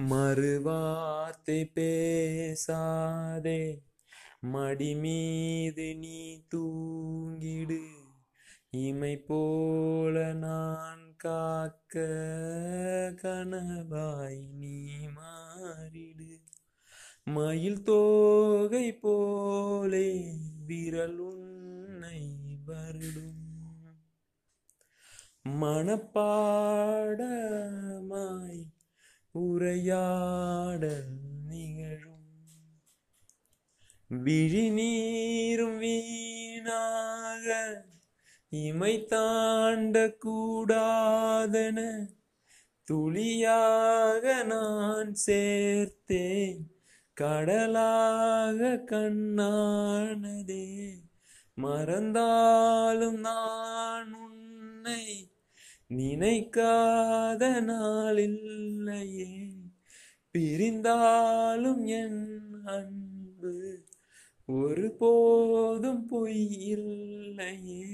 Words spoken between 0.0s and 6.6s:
மறுவார்த்தை பேசாதே. மடி மீது நீ